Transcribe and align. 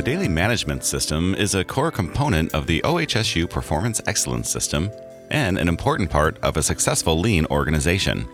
The 0.00 0.12
Daily 0.12 0.28
Management 0.28 0.82
System 0.82 1.34
is 1.34 1.54
a 1.54 1.62
core 1.62 1.90
component 1.90 2.54
of 2.54 2.66
the 2.66 2.80
OHSU 2.86 3.50
Performance 3.50 4.00
Excellence 4.06 4.48
System 4.48 4.90
and 5.30 5.58
an 5.58 5.68
important 5.68 6.08
part 6.08 6.38
of 6.38 6.56
a 6.56 6.62
successful 6.62 7.20
lean 7.20 7.44
organization. 7.50 8.26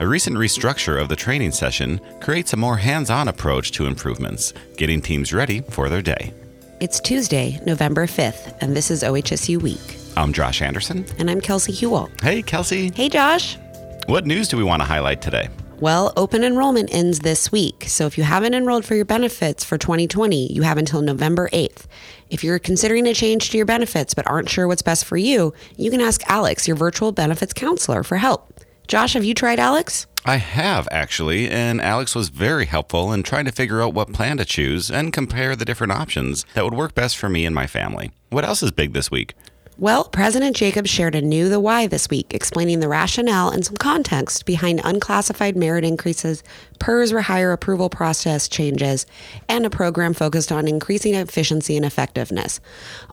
A 0.00 0.06
recent 0.06 0.36
restructure 0.36 1.00
of 1.00 1.08
the 1.08 1.16
training 1.16 1.52
session 1.52 2.02
creates 2.20 2.52
a 2.52 2.58
more 2.58 2.76
hands 2.76 3.08
on 3.08 3.28
approach 3.28 3.72
to 3.72 3.86
improvements, 3.86 4.52
getting 4.76 5.00
teams 5.00 5.32
ready 5.32 5.62
for 5.62 5.88
their 5.88 6.02
day. 6.02 6.34
It's 6.80 7.00
Tuesday, 7.00 7.58
November 7.64 8.06
5th, 8.06 8.58
and 8.60 8.76
this 8.76 8.90
is 8.90 9.02
OHSU 9.02 9.62
Week. 9.62 9.96
I'm 10.18 10.34
Josh 10.34 10.60
Anderson. 10.60 11.06
And 11.18 11.30
I'm 11.30 11.40
Kelsey 11.40 11.72
Hewell. 11.72 12.10
Hey, 12.20 12.42
Kelsey. 12.42 12.92
Hey, 12.94 13.08
Josh. 13.08 13.56
What 14.04 14.26
news 14.26 14.48
do 14.48 14.58
we 14.58 14.64
want 14.64 14.82
to 14.82 14.86
highlight 14.86 15.22
today? 15.22 15.48
Well, 15.80 16.12
open 16.14 16.44
enrollment 16.44 16.92
ends 16.92 17.20
this 17.20 17.50
week. 17.50 17.84
So 17.86 18.04
if 18.04 18.18
you 18.18 18.24
haven't 18.24 18.52
enrolled 18.52 18.84
for 18.84 18.94
your 18.94 19.06
benefits 19.06 19.64
for 19.64 19.78
2020, 19.78 20.52
you 20.52 20.60
have 20.60 20.76
until 20.76 21.00
November 21.00 21.48
8th. 21.54 21.86
If 22.28 22.44
you're 22.44 22.58
considering 22.58 23.06
a 23.06 23.14
change 23.14 23.48
to 23.48 23.56
your 23.56 23.64
benefits 23.64 24.12
but 24.12 24.26
aren't 24.26 24.50
sure 24.50 24.68
what's 24.68 24.82
best 24.82 25.06
for 25.06 25.16
you, 25.16 25.54
you 25.78 25.90
can 25.90 26.02
ask 26.02 26.22
Alex, 26.28 26.68
your 26.68 26.76
virtual 26.76 27.12
benefits 27.12 27.54
counselor, 27.54 28.02
for 28.02 28.18
help. 28.18 28.60
Josh, 28.88 29.14
have 29.14 29.24
you 29.24 29.32
tried 29.32 29.58
Alex? 29.58 30.06
I 30.26 30.36
have 30.36 30.86
actually, 30.90 31.48
and 31.48 31.80
Alex 31.80 32.14
was 32.14 32.28
very 32.28 32.66
helpful 32.66 33.10
in 33.10 33.22
trying 33.22 33.46
to 33.46 33.52
figure 33.52 33.80
out 33.80 33.94
what 33.94 34.12
plan 34.12 34.36
to 34.36 34.44
choose 34.44 34.90
and 34.90 35.14
compare 35.14 35.56
the 35.56 35.64
different 35.64 35.94
options 35.94 36.44
that 36.52 36.64
would 36.64 36.74
work 36.74 36.94
best 36.94 37.16
for 37.16 37.30
me 37.30 37.46
and 37.46 37.54
my 37.54 37.66
family. 37.66 38.10
What 38.28 38.44
else 38.44 38.62
is 38.62 38.70
big 38.70 38.92
this 38.92 39.10
week? 39.10 39.32
Well, 39.80 40.04
President 40.04 40.56
Jacobs 40.56 40.90
shared 40.90 41.14
a 41.14 41.22
new 41.22 41.48
The 41.48 41.58
Why 41.58 41.86
this 41.86 42.10
week, 42.10 42.34
explaining 42.34 42.80
the 42.80 42.88
rationale 42.88 43.48
and 43.48 43.64
some 43.64 43.78
context 43.78 44.44
behind 44.44 44.82
unclassified 44.84 45.56
merit 45.56 45.86
increases, 45.86 46.42
PERS 46.80 47.12
rehire 47.12 47.54
approval 47.54 47.88
process 47.88 48.46
changes, 48.46 49.06
and 49.48 49.64
a 49.64 49.70
program 49.70 50.12
focused 50.12 50.52
on 50.52 50.68
increasing 50.68 51.14
efficiency 51.14 51.78
and 51.78 51.86
effectiveness. 51.86 52.60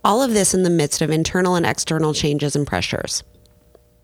All 0.03 0.21
of 0.21 0.33
this 0.33 0.53
in 0.53 0.63
the 0.63 0.69
midst 0.69 1.01
of 1.01 1.09
internal 1.09 1.55
and 1.55 1.65
external 1.65 2.13
changes 2.13 2.53
and 2.53 2.67
pressures. 2.67 3.23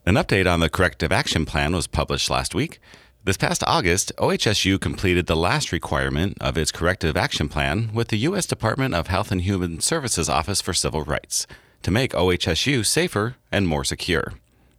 An 0.05 0.16
update 0.16 0.50
on 0.50 0.61
the 0.61 0.70
corrective 0.70 1.11
action 1.11 1.45
plan 1.45 1.73
was 1.73 1.88
published 1.88 2.30
last 2.30 2.55
week. 2.55 2.80
This 3.25 3.36
past 3.36 3.61
August, 3.67 4.14
OHSU 4.17 4.80
completed 4.80 5.27
the 5.27 5.36
last 5.36 5.73
requirement 5.73 6.38
of 6.39 6.58
its 6.58 6.72
corrective 6.72 7.17
action 7.17 7.50
plan 7.50 7.92
with 7.94 8.08
the 8.08 8.20
U.S. 8.20 8.45
Department 8.45 8.95
of 8.95 9.08
Health 9.08 9.33
and 9.33 9.42
Human 9.42 9.81
Services 9.81 10.30
Office 10.30 10.61
for 10.61 10.73
Civil 10.73 11.03
Rights 11.03 11.45
to 11.84 11.92
make 11.92 12.14
OHSU 12.14 12.86
safer 12.86 13.36
and 13.52 13.67
more 13.67 13.84
secure. 13.84 14.34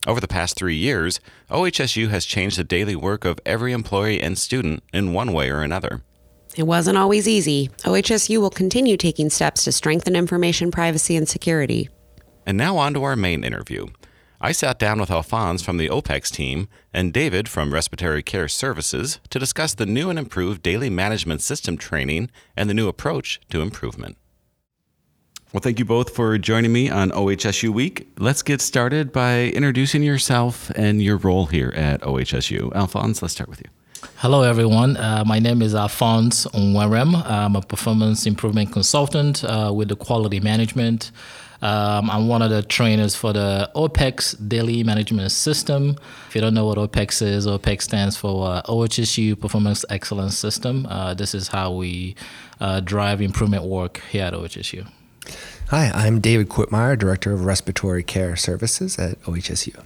Over 0.07 0.21
the 0.21 0.29
past 0.29 0.57
three 0.57 0.77
years, 0.77 1.21
OHSU 1.51 2.11
has 2.11 2.27
changed 2.27 2.59
the 2.59 2.65
daily 2.65 2.97
work 2.97 3.25
of 3.25 3.41
every 3.47 3.73
employee 3.73 4.21
and 4.21 4.37
student 4.37 4.83
in 4.93 5.15
one 5.15 5.33
way 5.33 5.49
or 5.51 5.63
another. 5.63 6.03
It 6.57 6.65
wasn't 6.65 6.99
always 6.99 7.27
easy. 7.27 7.69
OHSU 7.85 8.39
will 8.39 8.51
continue 8.51 8.97
taking 8.97 9.31
steps 9.31 9.65
to 9.65 9.73
strengthen 9.73 10.15
information 10.15 10.71
privacy 10.71 11.17
and 11.17 11.29
security. 11.29 11.89
And 12.47 12.59
now 12.59 12.77
on 12.77 12.95
to 12.95 13.03
our 13.03 13.17
main 13.17 13.45
interview. 13.45 13.87
I 14.41 14.53
sat 14.53 14.79
down 14.79 15.01
with 15.01 15.11
Alphonse 15.11 15.63
from 15.63 15.79
the 15.79 15.89
OPEX 15.89 16.31
team 16.31 16.69
and 16.93 17.15
David 17.15 17.49
from 17.49 17.73
Respiratory 17.73 18.23
Care 18.23 18.47
Services 18.47 19.19
to 19.31 19.39
discuss 19.39 19.73
the 19.73 19.87
new 19.87 20.11
and 20.11 20.19
improved 20.19 20.63
daily 20.63 20.91
management 20.91 21.41
system 21.41 21.79
training 21.79 22.31
and 22.55 22.69
the 22.69 22.75
new 22.75 22.87
approach 22.87 23.41
to 23.49 23.63
improvement. 23.63 24.19
Well, 25.55 25.61
thank 25.61 25.79
you 25.79 25.85
both 25.85 26.11
for 26.11 26.37
joining 26.37 26.73
me 26.73 26.91
on 26.91 27.13
OHSU 27.13 27.69
Week. 27.69 28.09
Let's 28.19 28.43
get 28.43 28.61
started 28.61 29.13
by 29.13 29.45
introducing 29.51 30.03
yourself 30.03 30.69
and 30.71 31.01
your 31.01 31.17
role 31.17 31.47
here 31.47 31.73
at 31.77 32.01
OHSU. 32.01 32.75
Alphonse, 32.75 33.23
let's 33.23 33.35
start 33.35 33.49
with 33.49 33.61
you. 33.61 33.69
Hello, 34.17 34.43
everyone. 34.43 34.97
Uh, 34.97 35.23
my 35.25 35.39
name 35.39 35.63
is 35.63 35.73
Alphonse 35.73 36.47
Onwarem. 36.47 37.25
I'm 37.25 37.55
a 37.55 37.63
performance 37.63 38.27
improvement 38.27 38.73
consultant 38.73 39.45
uh, 39.45 39.71
with 39.73 39.91
the 39.91 39.95
quality 39.95 40.41
management. 40.41 41.13
Um, 41.63 42.11
I'm 42.11 42.27
one 42.27 42.43
of 42.43 42.51
the 42.51 42.65
trainers 42.65 43.15
for 43.15 43.33
the 43.33 43.71
OPEX 43.77 44.49
Daily 44.49 44.83
Management 44.83 45.31
System. 45.31 45.97
If 46.27 46.35
you 46.35 46.41
don't 46.41 46.55
know 46.55 46.67
what 46.67 46.79
OPEX 46.79 47.23
is, 47.23 47.47
OPEX 47.47 47.83
stands 47.83 48.17
for 48.17 48.49
uh, 48.49 48.63
OHSU 48.63 49.39
Performance 49.39 49.85
Excellence 49.89 50.37
System. 50.37 50.85
Uh, 50.87 51.15
this 51.15 51.33
is 51.33 51.47
how 51.47 51.71
we 51.71 52.17
uh, 52.61 52.81
drive 52.81 53.21
improvement 53.21 53.63
work 53.63 54.03
here 54.11 54.25
at 54.25 54.33
OHSU. 54.33 54.89
Hi, 55.69 55.91
I'm 55.95 56.21
David 56.21 56.49
Quitmeyer, 56.49 56.99
Director 56.99 57.33
of 57.33 57.45
Respiratory 57.45 58.03
Care 58.03 58.37
Services 58.37 58.99
at 58.99 59.21
OHSU. 59.23 59.83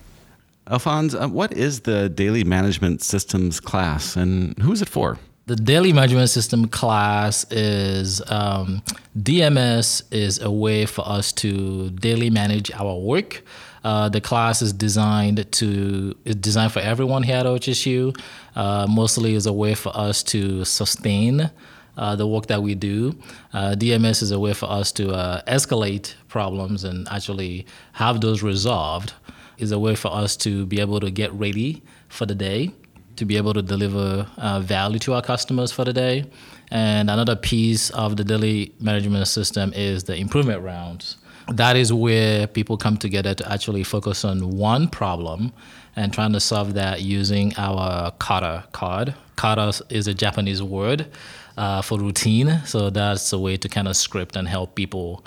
Alphonse, 0.70 1.14
uh, 1.14 1.28
what 1.28 1.52
is 1.52 1.80
the 1.80 2.08
Daily 2.08 2.44
Management 2.44 3.00
Systems 3.00 3.58
class 3.60 4.16
and 4.16 4.58
who 4.58 4.72
is 4.72 4.82
it 4.82 4.88
for? 4.88 5.18
The 5.46 5.56
Daily 5.56 5.94
Management 5.94 6.28
System 6.28 6.68
class 6.68 7.50
is 7.50 8.20
um, 8.30 8.82
DMS 9.18 10.02
is 10.12 10.42
a 10.42 10.50
way 10.50 10.84
for 10.84 11.08
us 11.08 11.32
to 11.34 11.88
daily 11.88 12.28
manage 12.28 12.70
our 12.72 12.98
work. 12.98 13.42
Uh, 13.82 14.10
the 14.10 14.20
class 14.20 14.60
is 14.60 14.74
designed 14.74 15.50
to 15.52 16.14
is 16.26 16.34
designed 16.34 16.72
for 16.72 16.80
everyone 16.80 17.22
here 17.22 17.36
at 17.36 17.46
OHSU. 17.46 18.14
Uh, 18.56 18.86
mostly 18.90 19.34
is 19.34 19.46
a 19.46 19.52
way 19.54 19.74
for 19.74 19.96
us 19.96 20.22
to 20.24 20.66
sustain 20.66 21.50
uh, 21.98 22.16
the 22.16 22.26
work 22.26 22.46
that 22.46 22.62
we 22.62 22.74
do. 22.74 23.14
Uh, 23.52 23.74
DMS 23.76 24.22
is 24.22 24.30
a 24.30 24.38
way 24.38 24.54
for 24.54 24.70
us 24.70 24.92
to 24.92 25.10
uh, 25.10 25.42
escalate 25.42 26.14
problems 26.28 26.84
and 26.84 27.06
actually 27.10 27.66
have 27.92 28.20
those 28.20 28.42
resolved. 28.42 29.12
Is 29.58 29.72
a 29.72 29.78
way 29.78 29.96
for 29.96 30.14
us 30.14 30.36
to 30.38 30.66
be 30.66 30.80
able 30.80 31.00
to 31.00 31.10
get 31.10 31.32
ready 31.32 31.82
for 32.08 32.24
the 32.26 32.34
day, 32.36 32.70
to 33.16 33.24
be 33.24 33.36
able 33.36 33.52
to 33.54 33.60
deliver 33.60 34.28
uh, 34.36 34.60
value 34.60 35.00
to 35.00 35.14
our 35.14 35.22
customers 35.22 35.72
for 35.72 35.84
the 35.84 35.92
day. 35.92 36.24
And 36.70 37.10
another 37.10 37.34
piece 37.34 37.90
of 37.90 38.16
the 38.16 38.22
daily 38.22 38.72
management 38.78 39.26
system 39.26 39.72
is 39.74 40.04
the 40.04 40.14
improvement 40.14 40.62
rounds. 40.62 41.16
That 41.48 41.76
is 41.76 41.92
where 41.92 42.46
people 42.46 42.76
come 42.76 42.98
together 42.98 43.34
to 43.34 43.52
actually 43.52 43.82
focus 43.82 44.24
on 44.24 44.56
one 44.56 44.86
problem 44.86 45.52
and 45.96 46.12
trying 46.12 46.32
to 46.34 46.40
solve 46.40 46.74
that 46.74 47.02
using 47.02 47.52
our 47.56 48.12
kata 48.20 48.64
card. 48.70 49.14
Kata 49.34 49.82
is 49.88 50.06
a 50.06 50.14
Japanese 50.14 50.62
word 50.62 51.10
uh, 51.58 51.82
for 51.82 51.98
routine. 51.98 52.60
So 52.64 52.88
that's 52.88 53.32
a 53.32 53.38
way 53.38 53.56
to 53.58 53.68
kind 53.68 53.88
of 53.88 53.96
script 53.96 54.36
and 54.36 54.48
help 54.48 54.74
people 54.74 55.24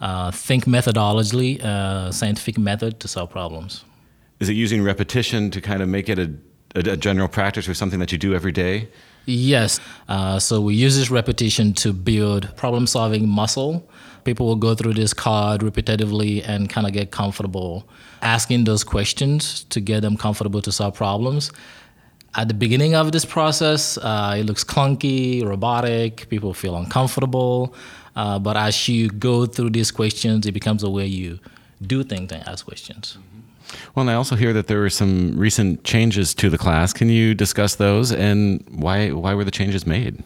uh, 0.00 0.30
think 0.30 0.64
methodologically, 0.64 1.62
uh, 1.62 2.10
scientific 2.10 2.58
method 2.58 3.00
to 3.00 3.08
solve 3.08 3.30
problems. 3.30 3.84
Is 4.40 4.48
it 4.48 4.54
using 4.54 4.82
repetition 4.82 5.50
to 5.50 5.60
kind 5.60 5.82
of 5.82 5.88
make 5.88 6.08
it 6.08 6.18
a, 6.18 6.32
a, 6.74 6.92
a 6.92 6.96
general 6.96 7.28
practice 7.28 7.68
or 7.68 7.74
something 7.74 8.00
that 8.00 8.10
you 8.10 8.18
do 8.18 8.34
every 8.34 8.52
day? 8.52 8.88
Yes. 9.26 9.80
Uh, 10.08 10.38
so 10.38 10.60
we 10.60 10.74
use 10.74 10.96
this 10.96 11.10
repetition 11.10 11.72
to 11.74 11.92
build 11.92 12.54
problem 12.56 12.86
solving 12.86 13.28
muscle. 13.28 13.88
People 14.24 14.46
will 14.46 14.56
go 14.56 14.74
through 14.74 14.94
this 14.94 15.14
card 15.14 15.60
repetitively 15.60 16.46
and 16.46 16.68
kind 16.68 16.86
of 16.86 16.92
get 16.92 17.10
comfortable 17.10 17.88
asking 18.22 18.64
those 18.64 18.84
questions 18.84 19.64
to 19.64 19.80
get 19.80 20.00
them 20.00 20.16
comfortable 20.16 20.62
to 20.62 20.72
solve 20.72 20.94
problems 20.94 21.52
at 22.36 22.48
the 22.48 22.54
beginning 22.54 22.94
of 22.94 23.12
this 23.12 23.24
process, 23.24 23.98
uh, 23.98 24.36
it 24.38 24.44
looks 24.44 24.64
clunky, 24.64 25.44
robotic, 25.44 26.28
people 26.28 26.52
feel 26.52 26.76
uncomfortable. 26.76 27.74
Uh, 28.16 28.38
but 28.38 28.56
as 28.56 28.88
you 28.88 29.08
go 29.08 29.46
through 29.46 29.70
these 29.70 29.90
questions, 29.90 30.46
it 30.46 30.52
becomes 30.52 30.82
a 30.82 30.90
way 30.90 31.06
you 31.06 31.38
do 31.82 32.02
things 32.04 32.32
and 32.32 32.46
ask 32.46 32.64
questions. 32.64 33.18
Well, 33.94 34.02
and 34.02 34.10
I 34.10 34.14
also 34.14 34.36
hear 34.36 34.52
that 34.52 34.66
there 34.66 34.80
were 34.80 34.90
some 34.90 35.36
recent 35.36 35.84
changes 35.84 36.34
to 36.36 36.48
the 36.48 36.58
class. 36.58 36.92
Can 36.92 37.08
you 37.08 37.34
discuss 37.34 37.76
those 37.76 38.12
and 38.12 38.64
why 38.70 39.10
why 39.10 39.34
were 39.34 39.44
the 39.44 39.50
changes 39.50 39.86
made? 39.86 40.22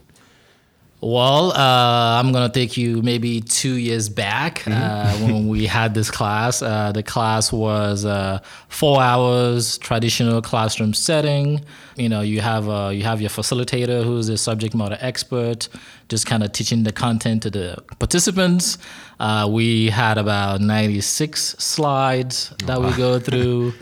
Well, 1.00 1.53
uh, 1.53 2.19
I'm 2.20 2.32
gonna 2.32 2.48
take 2.48 2.76
you 2.76 3.03
maybe 3.03 3.41
two 3.41 3.75
years 3.75 4.09
back 4.09 4.66
uh, 4.66 4.70
mm-hmm. 4.70 5.25
when 5.25 5.48
we 5.48 5.66
had 5.66 5.94
this 5.94 6.10
class. 6.10 6.60
Uh, 6.60 6.91
the 6.91 7.04
class 7.04 7.53
was 7.53 8.04
uh, 8.04 8.41
four 8.69 9.00
hours, 9.00 9.78
traditional 9.78 10.42
classroom 10.42 10.92
setting. 10.94 11.64
You 11.97 12.09
know, 12.09 12.22
you 12.22 12.41
have 12.41 12.69
uh, 12.69 12.88
you 12.92 13.04
have 13.04 13.20
your 13.20 13.31
facilitator 13.31 14.03
who's 14.03 14.28
a 14.28 14.36
subject 14.36 14.74
matter 14.74 14.98
expert, 15.00 15.68
just 16.09 16.27
kind 16.27 16.42
of 16.42 16.50
teaching 16.50 16.83
the 16.83 16.92
content 16.92 17.44
to 17.44 17.51
the 17.51 17.77
participants. 18.01 18.77
Uh, 19.21 19.48
we 19.48 19.91
had 19.91 20.18
about 20.18 20.60
96 20.60 21.41
slides 21.41 22.53
that 22.65 22.80
we 22.80 22.92
go 22.97 23.21
through. 23.27 23.72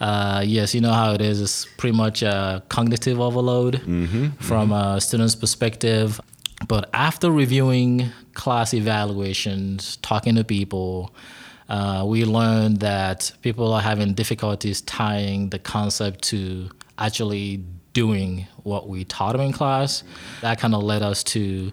Uh, 0.00 0.42
yes, 0.46 0.74
you 0.74 0.80
know 0.80 0.92
how 0.92 1.12
it 1.12 1.20
is. 1.20 1.42
It's 1.42 1.66
pretty 1.76 1.96
much 1.96 2.22
a 2.22 2.62
cognitive 2.68 3.20
overload 3.20 3.74
mm-hmm, 3.74 4.28
from 4.38 4.70
mm-hmm. 4.70 4.96
a 4.96 5.00
student's 5.00 5.34
perspective. 5.34 6.20
But 6.70 6.88
after 6.94 7.32
reviewing 7.32 8.12
class 8.34 8.74
evaluations, 8.74 9.96
talking 9.96 10.36
to 10.36 10.44
people, 10.44 11.12
uh, 11.68 12.04
we 12.06 12.24
learned 12.24 12.78
that 12.78 13.32
people 13.42 13.72
are 13.72 13.80
having 13.80 14.14
difficulties 14.14 14.80
tying 14.80 15.50
the 15.50 15.58
concept 15.58 16.22
to 16.26 16.70
actually 16.96 17.64
doing 17.92 18.46
what 18.62 18.88
we 18.88 19.02
taught 19.02 19.32
them 19.32 19.40
in 19.40 19.52
class. 19.52 20.04
That 20.42 20.60
kind 20.60 20.76
of 20.76 20.84
led 20.84 21.02
us 21.02 21.24
to 21.24 21.72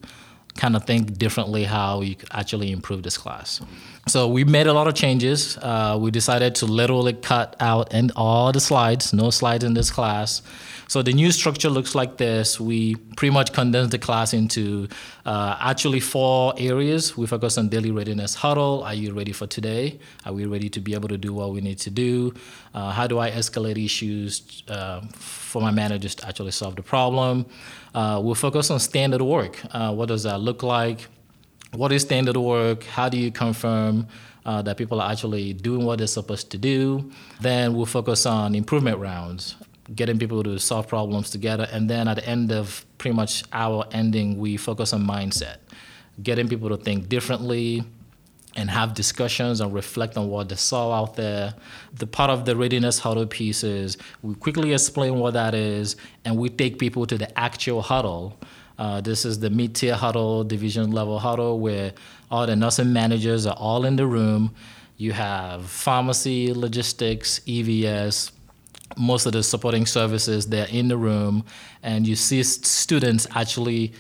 kind 0.58 0.76
of 0.76 0.86
think 0.86 1.18
differently 1.18 1.64
how 1.64 2.02
you 2.02 2.16
could 2.16 2.30
actually 2.32 2.72
improve 2.72 3.04
this 3.04 3.18
class. 3.18 3.62
So 4.08 4.28
we 4.28 4.44
made 4.44 4.68
a 4.68 4.74
lot 4.74 4.88
of 4.88 4.96
changes. 4.96 5.58
Uh, 5.58 5.98
we 6.00 6.12
decided 6.12 6.56
to 6.56 6.66
literally 6.66 7.14
cut 7.14 7.56
out 7.60 7.94
and 7.94 8.12
all 8.16 8.52
the 8.52 8.60
slides, 8.60 9.14
no 9.14 9.30
slides 9.30 9.64
in 9.64 9.74
this 9.74 9.92
class. 9.92 10.42
So 10.88 11.02
the 11.02 11.12
new 11.12 11.32
structure 11.32 11.70
looks 11.70 11.94
like 11.94 12.16
this. 12.16 12.60
We 12.60 12.96
pretty 13.18 13.34
much 13.34 13.52
condensed 13.52 13.92
the 13.92 14.00
class 14.00 14.34
into 14.34 14.88
uh, 15.26 15.58
actually 15.60 16.00
four 16.00 16.54
areas. 16.58 17.18
We 17.18 17.28
focus 17.28 17.58
on 17.58 17.68
daily 17.68 17.92
readiness 17.92 18.36
huddle. 18.36 18.84
Are 18.84 18.94
you 18.94 19.14
ready 19.14 19.34
for 19.34 19.48
today? 19.48 20.00
Are 20.26 20.32
we 20.32 20.46
ready 20.46 20.70
to 20.70 20.80
be 20.80 20.94
able 20.94 21.10
to 21.10 21.18
do 21.18 21.34
what 21.34 21.52
we 21.52 21.60
need 21.60 21.80
to 21.80 21.90
do? 21.90 22.34
Uh, 22.74 22.92
how 22.92 23.08
do 23.08 23.20
I 23.20 23.30
escalate 23.32 23.84
issues 23.84 24.64
uh, 24.70 25.02
for 25.12 25.62
my 25.62 25.72
managers 25.72 26.16
to 26.16 26.28
actually 26.28 26.52
solve 26.52 26.78
the 26.78 26.84
problem? 26.84 27.46
Uh, 27.98 28.20
we'll 28.20 28.36
focus 28.36 28.70
on 28.70 28.80
standard 28.80 29.24
work. 29.24 29.60
Uh, 29.72 29.92
what 29.92 30.08
does 30.08 30.22
that 30.22 30.40
look 30.40 30.62
like? 30.62 31.08
What 31.74 31.92
is 31.92 32.04
standard 32.04 32.38
work? 32.38 32.84
How 32.84 33.10
do 33.10 33.18
you 33.18 33.32
confirm? 33.32 34.08
Uh, 34.46 34.62
that 34.62 34.78
people 34.78 35.02
are 35.02 35.12
actually 35.12 35.52
doing 35.54 35.84
what 35.84 35.98
they're 35.98 36.06
supposed 36.20 36.52
to 36.52 36.60
do. 36.60 37.12
Then 37.42 37.74
we'll 37.74 37.88
focus 37.88 38.28
on 38.28 38.54
improvement 38.54 39.00
rounds 39.00 39.56
getting 39.96 40.20
people 40.20 40.44
to 40.44 40.60
solve 40.60 40.88
problems 40.88 41.32
together. 41.32 41.68
And 41.72 41.90
then 41.90 42.08
at 42.08 42.18
the 42.18 42.26
end 42.30 42.52
of 42.52 42.86
pretty 43.00 43.16
much 43.16 43.44
our 43.52 43.86
ending, 43.92 44.38
we 44.38 44.58
focus 44.58 44.94
on 44.94 45.02
mindset, 45.02 45.58
getting 46.22 46.48
people 46.48 46.70
to 46.70 46.78
think 46.78 47.10
differently 47.10 47.84
and 48.58 48.72
have 48.72 48.96
discussions 48.96 49.62
and 49.62 49.72
reflect 49.72 50.18
on 50.18 50.30
what 50.30 50.50
they 50.50 50.56
saw 50.56 50.92
out 50.92 51.16
there. 51.16 51.54
The 51.94 52.08
part 52.08 52.32
of 52.32 52.46
the 52.46 52.56
readiness 52.56 53.00
huddle 53.00 53.28
piece 53.28 53.64
is 53.64 53.98
we 54.24 54.34
quickly 54.34 54.74
explain 54.74 55.20
what 55.20 55.36
that 55.36 55.54
is 55.54 55.96
and 56.26 56.36
we 56.38 56.50
take 56.50 56.80
people 56.80 57.06
to 57.06 57.18
the 57.18 57.40
actual 57.40 57.84
huddle. 57.84 58.38
Uh, 58.80 59.00
this 59.00 59.26
is 59.26 59.40
the 59.40 59.52
mid 59.52 59.76
tier 59.76 59.96
huddle, 59.96 60.44
division 60.44 60.92
level 60.92 61.20
huddle, 61.20 61.60
where 61.60 61.94
all 62.32 62.48
the 62.48 62.56
nursing 62.56 62.92
managers 62.92 63.46
are 63.46 63.56
all 63.58 63.86
in 63.86 63.96
the 63.96 64.08
room. 64.08 64.54
You 64.98 65.14
have 65.14 65.70
pharmacy, 65.70 66.52
logistics, 66.52 67.40
EVS, 67.42 68.32
most 68.98 69.28
of 69.28 69.34
the 69.34 69.44
supporting 69.44 69.86
services 69.86 70.48
they're 70.48 70.68
in 70.68 70.88
the 70.88 70.98
room 70.98 71.44
and 71.84 72.08
you 72.08 72.16
see 72.16 72.42
students 72.42 73.28
actually 73.36 73.94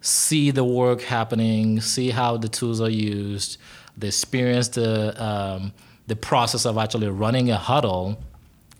see 0.00 0.50
the 0.50 0.64
work 0.64 1.00
happening 1.02 1.80
see 1.80 2.10
how 2.10 2.36
the 2.36 2.48
tools 2.48 2.80
are 2.80 2.90
used 2.90 3.56
they 3.96 4.08
experience 4.08 4.68
the 4.68 5.22
um, 5.22 5.72
the 6.06 6.16
process 6.16 6.64
of 6.66 6.78
actually 6.78 7.08
running 7.08 7.50
a 7.50 7.56
huddle 7.56 8.18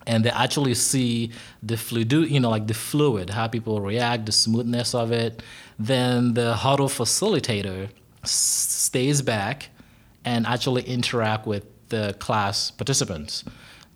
and 0.07 0.25
they 0.25 0.31
actually 0.31 0.75
see 0.75 1.31
the 1.63 1.77
fluid 1.77 2.13
you 2.13 2.41
know 2.41 2.51
like 2.51 2.67
the 2.67 2.75
fluid 2.75 3.31
how 3.31 3.49
people 3.49 3.81
react 3.81 4.27
the 4.27 4.33
smoothness 4.33 4.95
of 4.95 5.11
it 5.13 5.43
then 5.79 6.35
the 6.35 6.55
huddle 6.55 6.89
facilitator 6.89 7.89
s- 8.23 8.31
stays 8.31 9.23
back 9.23 9.69
and 10.25 10.47
actually 10.47 10.83
interact 10.83 11.47
with 11.47 11.65
the 11.89 12.15
class 12.19 12.71
participants 12.71 13.45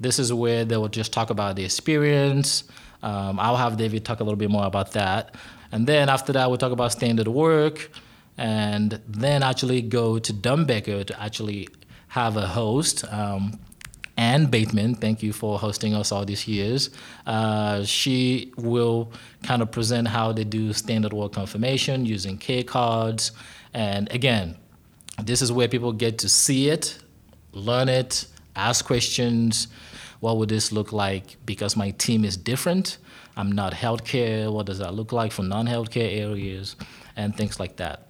this 0.01 0.19
is 0.19 0.33
where 0.33 0.65
they 0.65 0.79
will 0.79 0.89
just 0.89 1.13
talk 1.13 1.29
about 1.29 1.57
the 1.57 1.65
experience. 1.65 2.65
Um, 3.03 3.39
I'll 3.39 3.57
have 3.57 3.77
David 3.77 4.05
talk 4.05 4.21
a 4.21 4.25
little 4.25 4.39
bit 4.39 4.51
more 4.51 4.65
about 4.65 4.93
that. 4.93 5.35
And 5.73 5.87
then 5.87 6.09
after 6.09 6.33
that, 6.33 6.49
we'll 6.49 6.59
talk 6.59 6.73
about 6.73 6.91
standard 6.91 7.29
work 7.29 7.91
and 8.41 9.03
then 9.07 9.43
actually 9.43 9.83
go 9.83 10.19
to 10.19 10.33
Doernbecher 10.33 11.05
to 11.05 11.23
actually 11.23 11.69
have 12.09 12.39
a 12.39 12.47
host. 12.47 13.05
Um, 13.13 13.61
Ann 14.17 14.47
Bateman, 14.47 14.95
thank 14.95 15.23
you 15.23 15.35
for 15.35 15.59
hosting 15.59 15.95
us 15.95 16.11
all 16.11 16.25
these 16.25 16.49
years. 16.49 16.89
Uh, 17.27 17.85
she 17.85 18.55
will 18.57 19.13
kind 19.43 19.61
of 19.61 19.71
present 19.71 20.09
how 20.09 20.33
they 20.33 20.45
do 20.45 20.73
standard 20.73 21.13
work 21.13 21.35
confirmation 21.35 22.07
using 22.07 22.39
K 22.39 22.63
cards. 22.63 23.33
And 23.75 24.11
again, 24.11 24.57
this 25.23 25.43
is 25.43 25.53
where 25.53 25.69
people 25.69 25.93
get 25.93 26.17
to 26.21 26.29
see 26.31 26.71
it, 26.71 26.99
learn 27.53 27.91
it, 27.91 28.25
ask 28.57 28.87
questions, 28.87 29.69
what 30.21 30.39
would 30.39 30.49
this 30.49 30.73
look 30.73 30.95
like 30.95 31.37
because 31.45 31.77
my 31.77 31.91
team 31.91 32.25
is 32.25 32.39
different? 32.39 32.97
I'm 33.37 33.53
not 33.53 33.75
healthcare. 33.75 34.51
What 34.51 34.65
does 34.65 34.79
that 34.79 34.95
look 34.95 35.13
like 35.13 35.31
for 35.31 35.43
non 35.43 35.67
healthcare 35.67 36.11
areas 36.11 36.77
and 37.17 37.37
things 37.37 37.61
like 37.61 37.77
that? 37.77 38.10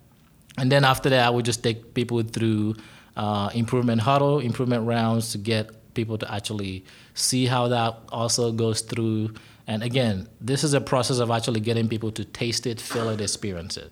And 0.61 0.71
then 0.71 0.85
after 0.85 1.09
that, 1.09 1.27
I 1.27 1.31
would 1.31 1.47
just 1.47 1.63
take 1.63 1.95
people 1.95 2.23
through 2.23 2.77
uh, 3.17 3.49
improvement 3.55 4.03
huddle, 4.03 4.41
improvement 4.41 4.87
rounds 4.87 5.33
to 5.33 5.39
get 5.39 5.95
people 5.95 6.19
to 6.19 6.31
actually 6.33 6.85
see 7.15 7.47
how 7.47 7.69
that 7.69 7.99
also 8.11 8.53
goes 8.53 8.83
through. 8.83 9.33
And 9.67 9.83
again, 9.83 10.29
this 10.39 10.63
is 10.63 10.75
a 10.75 10.81
process 10.81 11.19
of 11.19 11.31
actually 11.31 11.61
getting 11.61 11.89
people 11.89 12.13
to 12.13 12.27
taste 12.27 12.67
it, 12.67 12.79
feel 12.79 13.09
it, 13.09 13.23
experience 13.23 13.79
it, 13.79 13.91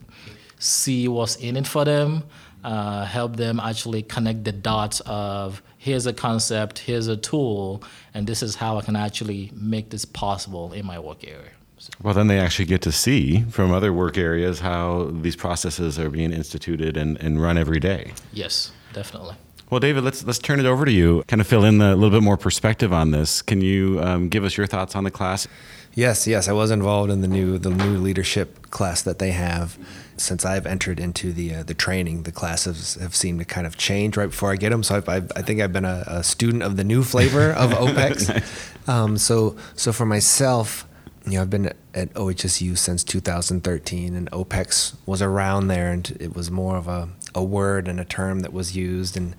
see 0.59 1.09
what's 1.09 1.37
in 1.37 1.56
it 1.56 1.67
for 1.67 1.87
them, 1.87 2.25
uh, 2.62 3.06
help 3.06 3.37
them 3.37 3.61
actually 3.61 4.03
connect 4.03 4.44
the 4.44 4.53
dots 4.53 5.00
of 5.06 5.62
here's 5.79 6.05
a 6.05 6.12
concept, 6.12 6.81
here's 6.81 7.06
a 7.06 7.17
tool, 7.17 7.82
and 8.12 8.26
this 8.26 8.43
is 8.43 8.56
how 8.56 8.76
I 8.76 8.82
can 8.82 8.94
actually 8.94 9.50
make 9.55 9.88
this 9.88 10.05
possible 10.05 10.75
in 10.75 10.85
my 10.85 10.99
work 10.99 11.26
area. 11.26 11.53
Well, 12.02 12.14
then 12.14 12.26
they 12.26 12.38
actually 12.38 12.64
get 12.64 12.82
to 12.82 12.92
see 12.92 13.42
from 13.42 13.72
other 13.72 13.92
work 13.92 14.19
areas 14.19 14.60
how 14.60 15.10
these 15.12 15.36
processes 15.36 15.98
are 15.98 16.10
being 16.10 16.32
instituted 16.32 16.96
and, 16.96 17.16
and 17.19 17.40
run 17.40 17.58
every 17.58 17.80
day. 17.80 18.12
Yes, 18.32 18.72
definitely. 18.92 19.36
Well, 19.70 19.80
David, 19.80 20.02
let's 20.02 20.25
let's 20.25 20.38
turn 20.38 20.60
it 20.60 20.66
over 20.66 20.86
to 20.86 20.90
you. 20.90 21.25
Kind 21.28 21.42
of 21.42 21.46
fill 21.46 21.64
in 21.64 21.80
a 21.82 21.94
little 21.94 22.10
bit 22.10 22.22
more 22.22 22.38
perspective 22.38 22.90
on 22.90 23.10
this. 23.10 23.42
Can 23.42 23.60
you 23.60 24.00
um, 24.02 24.30
give 24.30 24.42
us 24.42 24.56
your 24.56 24.66
thoughts 24.66 24.96
on 24.96 25.04
the 25.04 25.10
class? 25.10 25.46
Yes, 25.94 26.26
yes, 26.26 26.48
I 26.48 26.52
was 26.52 26.70
involved 26.70 27.10
in 27.10 27.20
the 27.20 27.28
new 27.28 27.58
the 27.58 27.69
new 27.70 27.98
leadership 27.98 28.70
class 28.70 29.02
that 29.02 29.19
they 29.19 29.32
have. 29.32 29.76
Since 30.16 30.46
I've 30.46 30.66
entered 30.66 30.98
into 30.98 31.34
the 31.34 31.56
uh, 31.56 31.62
the 31.64 31.75
training, 31.75 32.22
the 32.22 32.32
classes 32.32 32.94
have 32.94 33.14
seemed 33.14 33.40
to 33.40 33.44
kind 33.44 33.66
of 33.66 33.76
change 33.76 34.16
right 34.16 34.30
before 34.30 34.52
I 34.52 34.56
get 34.56 34.70
them. 34.70 34.82
So 34.82 34.96
I've, 34.96 35.08
I've, 35.08 35.32
i 35.36 35.42
think 35.42 35.60
I've 35.60 35.72
been 35.72 35.84
a, 35.84 36.02
a, 36.06 36.25
student 36.25 36.62
of 36.62 36.76
the 36.78 36.84
new 36.84 37.02
flavor 37.02 37.52
of 37.52 37.70
OPEX. 37.84 38.28
nice. 38.28 38.88
um, 38.88 39.19
so 39.19 39.54
so 39.76 39.92
for 39.92 40.06
myself, 40.06 40.88
you 41.30 41.38
know, 41.38 41.42
I've 41.42 41.50
been 41.50 41.72
at 41.94 42.12
OHSU 42.14 42.76
since 42.76 43.04
2013, 43.04 44.14
and 44.14 44.30
OPEX 44.30 44.96
was 45.06 45.22
around 45.22 45.69
there, 45.69 45.90
and 45.90 46.16
it 46.20 46.34
was 46.34 46.50
more 46.50 46.76
of 46.76 46.88
a, 46.88 47.08
a 47.34 47.42
word 47.42 47.88
and 47.88 48.00
a 48.00 48.04
term 48.04 48.40
that 48.40 48.52
was 48.52 48.76
used, 48.76 49.16
and 49.16 49.34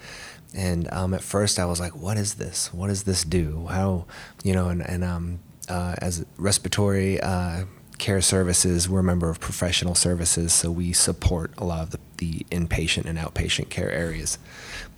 and 0.53 0.91
um, 0.91 1.13
at 1.13 1.21
first 1.21 1.59
I 1.59 1.65
was 1.65 1.79
like, 1.79 1.95
what 1.95 2.17
is 2.17 2.35
this? 2.35 2.73
What 2.73 2.87
does 2.87 3.03
this 3.03 3.23
do? 3.23 3.67
How, 3.67 4.05
you 4.43 4.53
know, 4.53 4.69
and 4.69 4.81
and 4.81 5.03
um, 5.03 5.39
uh, 5.67 5.95
as 5.99 6.25
respiratory 6.37 7.21
uh, 7.21 7.65
care 7.99 8.21
services, 8.21 8.89
we're 8.89 9.01
a 9.01 9.03
member 9.03 9.29
of 9.29 9.39
professional 9.39 9.93
services, 9.93 10.53
so 10.53 10.71
we 10.71 10.93
support 10.93 11.51
a 11.57 11.63
lot 11.63 11.81
of 11.81 11.91
the, 11.91 11.99
the 12.17 12.45
inpatient 12.49 13.05
and 13.05 13.19
outpatient 13.19 13.69
care 13.69 13.91
areas. 13.91 14.39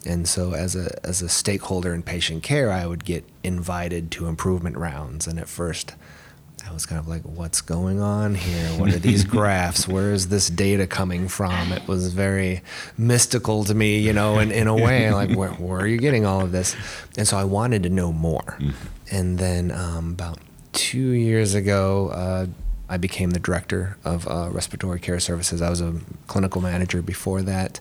And 0.05 0.27
so, 0.27 0.53
as 0.53 0.75
a 0.75 1.05
as 1.05 1.21
a 1.21 1.29
stakeholder 1.29 1.93
in 1.93 2.03
patient 2.03 2.43
care, 2.43 2.71
I 2.71 2.85
would 2.85 3.03
get 3.03 3.25
invited 3.43 4.09
to 4.11 4.27
improvement 4.27 4.77
rounds. 4.77 5.27
And 5.27 5.37
at 5.37 5.49
first, 5.49 5.95
I 6.67 6.73
was 6.73 6.85
kind 6.85 6.99
of 6.99 7.07
like, 7.07 7.23
"What's 7.23 7.61
going 7.61 7.99
on 7.99 8.35
here? 8.35 8.67
What 8.79 8.93
are 8.93 8.99
these 8.99 9.23
graphs? 9.35 9.87
Where 9.87 10.13
is 10.13 10.29
this 10.29 10.49
data 10.49 10.87
coming 10.87 11.27
from?" 11.27 11.71
It 11.71 11.87
was 11.87 12.13
very 12.13 12.61
mystical 12.97 13.63
to 13.65 13.73
me, 13.73 13.99
you 13.99 14.13
know, 14.13 14.39
in, 14.39 14.51
in 14.51 14.67
a 14.67 14.75
way, 14.75 15.11
like, 15.13 15.35
where, 15.35 15.51
where 15.51 15.79
are 15.79 15.87
you 15.87 15.97
getting 15.97 16.25
all 16.25 16.41
of 16.41 16.51
this? 16.51 16.75
And 17.17 17.27
so, 17.27 17.37
I 17.37 17.43
wanted 17.43 17.83
to 17.83 17.89
know 17.89 18.11
more. 18.11 18.57
Mm-hmm. 18.59 18.71
And 19.11 19.37
then, 19.37 19.71
um, 19.71 20.11
about 20.11 20.39
two 20.73 21.11
years 21.11 21.53
ago, 21.53 22.09
uh, 22.09 22.45
I 22.91 22.97
became 22.97 23.31
the 23.31 23.39
director 23.39 23.97
of 24.03 24.27
uh, 24.27 24.49
respiratory 24.51 24.99
care 24.99 25.19
services. 25.19 25.61
I 25.61 25.69
was 25.69 25.79
a 25.79 25.95
clinical 26.27 26.61
manager 26.61 27.01
before 27.01 27.41
that. 27.43 27.79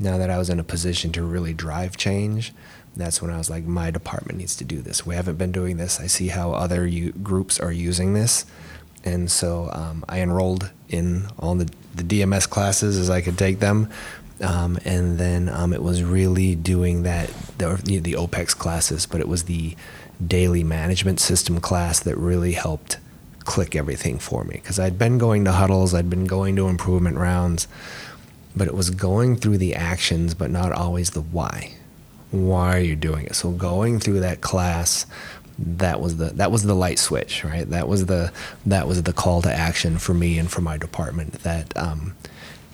Now 0.00 0.16
that 0.16 0.30
I 0.30 0.38
was 0.38 0.48
in 0.48 0.58
a 0.58 0.64
position 0.64 1.12
to 1.12 1.22
really 1.22 1.52
drive 1.52 1.96
change, 1.96 2.54
that's 2.96 3.22
when 3.22 3.30
I 3.30 3.38
was 3.38 3.48
like, 3.48 3.64
my 3.64 3.90
department 3.90 4.38
needs 4.38 4.56
to 4.56 4.64
do 4.64 4.80
this. 4.80 5.06
We 5.06 5.14
haven't 5.14 5.36
been 5.36 5.52
doing 5.52 5.76
this. 5.76 6.00
I 6.00 6.06
see 6.06 6.28
how 6.28 6.52
other 6.52 6.86
u- 6.86 7.12
groups 7.12 7.60
are 7.60 7.72
using 7.72 8.14
this. 8.14 8.44
And 9.04 9.30
so 9.30 9.70
um, 9.72 10.04
I 10.08 10.20
enrolled 10.20 10.70
in 10.88 11.26
all 11.38 11.54
the, 11.54 11.70
the 11.94 12.02
DMS 12.02 12.48
classes 12.48 12.98
as 12.98 13.08
I 13.08 13.20
could 13.20 13.38
take 13.38 13.60
them. 13.60 13.88
Um, 14.40 14.78
and 14.84 15.18
then 15.18 15.48
um, 15.48 15.72
it 15.72 15.82
was 15.82 16.02
really 16.02 16.54
doing 16.54 17.02
that, 17.04 17.28
the, 17.58 17.76
the 17.84 18.12
OPEX 18.12 18.56
classes, 18.56 19.06
but 19.06 19.20
it 19.20 19.28
was 19.28 19.44
the 19.44 19.76
daily 20.24 20.64
management 20.64 21.20
system 21.20 21.60
class 21.60 22.00
that 22.00 22.16
really 22.16 22.52
helped 22.52 22.98
click 23.40 23.74
everything 23.74 24.18
for 24.18 24.44
me 24.44 24.58
because 24.60 24.78
I'd 24.78 24.98
been 24.98 25.16
going 25.16 25.44
to 25.46 25.52
huddles, 25.52 25.94
I'd 25.94 26.10
been 26.10 26.26
going 26.26 26.54
to 26.56 26.68
improvement 26.68 27.16
rounds, 27.16 27.66
but 28.54 28.68
it 28.68 28.74
was 28.74 28.90
going 28.90 29.36
through 29.36 29.58
the 29.58 29.74
actions, 29.74 30.34
but 30.34 30.50
not 30.50 30.72
always 30.72 31.10
the 31.10 31.22
why. 31.22 31.77
Why 32.30 32.76
are 32.76 32.80
you 32.80 32.96
doing 32.96 33.26
it? 33.26 33.34
So 33.34 33.50
going 33.50 34.00
through 34.00 34.20
that 34.20 34.40
class, 34.40 35.06
that 35.58 36.00
was 36.00 36.18
the 36.18 36.26
that 36.26 36.52
was 36.52 36.62
the 36.62 36.74
light 36.74 36.98
switch, 36.98 37.44
right? 37.44 37.68
That 37.68 37.88
was 37.88 38.06
the 38.06 38.32
that 38.66 38.86
was 38.86 39.02
the 39.02 39.12
call 39.12 39.42
to 39.42 39.52
action 39.52 39.98
for 39.98 40.14
me 40.14 40.38
and 40.38 40.50
for 40.50 40.60
my 40.60 40.76
department 40.76 41.42
that 41.42 41.76
um, 41.76 42.14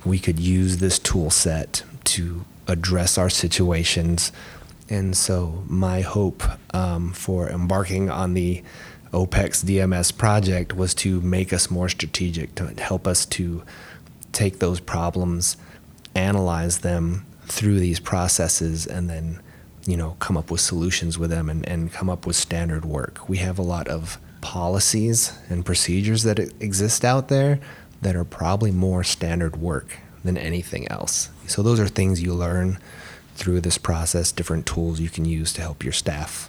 we 0.05 0.19
could 0.19 0.39
use 0.39 0.79
this 0.79 0.99
tool 0.99 1.31
set 1.31 1.83
to 2.05 2.45
address 2.67 3.17
our 3.17 3.31
situations. 3.31 4.33
And 4.91 5.17
so 5.17 5.65
my 5.67 6.03
hope 6.03 6.43
um, 6.75 7.13
for 7.13 7.49
embarking 7.49 8.11
on 8.11 8.35
the 8.35 8.63
OPEX 9.13 9.65
DMS 9.65 10.17
project 10.17 10.75
was 10.75 10.95
to 10.97 11.21
make 11.21 11.53
us 11.53 11.71
more 11.71 11.89
strategic, 11.89 12.55
to 12.57 12.67
help 12.83 13.07
us 13.07 13.25
to 13.27 13.63
take 14.33 14.59
those 14.59 14.81
problems, 14.81 15.57
analyze 16.15 16.81
them 16.81 17.25
through 17.47 17.79
these 17.81 18.01
processes, 18.01 18.87
and 18.87 19.09
then 19.09 19.41
you 19.87 19.97
know 19.97 20.17
come 20.19 20.37
up 20.37 20.51
with 20.51 20.61
solutions 20.61 21.19
with 21.19 21.31
them 21.31 21.49
and, 21.49 21.67
and 21.69 21.93
come 21.93 22.09
up 22.09 22.27
with 22.27 22.37
standard 22.37 22.85
work. 22.85 23.29
We 23.29 23.39
have 23.39 23.59
a 23.59 23.63
lot 23.63 23.89
of 23.89 24.19
policies 24.41 25.33
and 25.49 25.65
procedures 25.65 26.23
that 26.25 26.39
exist 26.39 27.05
out 27.05 27.29
there 27.29 27.61
that 28.03 28.15
are 28.15 28.25
probably 28.25 28.71
more 28.71 29.03
standard 29.03 29.57
work 29.57 29.99
than 30.23 30.37
anything 30.37 30.87
else. 30.91 31.31
So 31.47 31.63
those 31.63 31.81
are 31.81 31.89
things 31.89 32.23
you 32.23 32.35
learn 32.35 32.79
through 33.35 33.61
this 33.63 33.79
process, 33.79 34.33
different 34.33 34.67
tools 34.67 35.01
you 35.01 35.09
can 35.09 35.25
use 35.25 35.53
to 35.55 35.61
help 35.61 35.83
your 35.83 35.93
staff, 35.93 36.49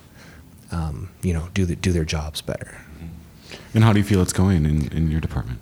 um, 0.72 1.10
you 1.22 1.34
know, 1.34 1.50
do 1.54 1.66
the, 1.66 1.76
do 1.76 1.92
their 1.92 2.06
jobs 2.06 2.42
better. 2.42 2.82
And 3.74 3.84
how 3.84 3.94
do 3.94 4.00
you 4.00 4.06
feel 4.06 4.22
it's 4.22 4.34
going 4.34 4.66
in, 4.66 4.88
in 4.90 5.10
your 5.10 5.22
department? 5.22 5.60